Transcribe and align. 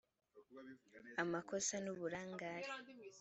amakosa 1.23 1.75
n 1.83 1.87
uburangare 1.93 2.67